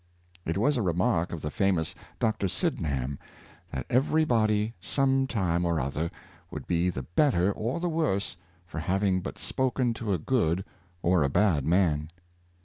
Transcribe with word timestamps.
It 0.47 0.57
was 0.57 0.77
a 0.77 0.81
re 0.81 0.93
mark 0.93 1.31
of 1.31 1.43
the 1.43 1.51
famous 1.51 1.93
Dr. 2.17 2.47
Sydenham 2.47 3.19
that 3.71 3.85
every 3.87 4.25
body 4.25 4.73
some 4.81 5.27
time 5.27 5.63
or 5.63 5.79
other 5.79 6.09
would 6.49 6.65
be 6.65 6.89
the 6.89 7.03
better 7.03 7.51
or 7.51 7.79
the 7.79 7.87
worse 7.87 8.35
for 8.65 8.79
having 8.79 9.21
but 9.21 9.37
spoken 9.37 9.93
to 9.93 10.11
a 10.11 10.17
good 10.17 10.65
or 11.03 11.21
a 11.21 11.29
bad 11.29 11.65
man. 11.67 12.09